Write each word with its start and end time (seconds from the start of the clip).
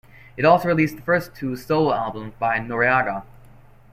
It 0.35 0.45
also 0.45 0.67
released 0.69 0.95
the 0.95 1.03
first 1.03 1.35
two 1.35 1.55
solo 1.55 1.93
albums 1.93 2.33
by 2.39 2.57
Noreaga. 2.57 3.21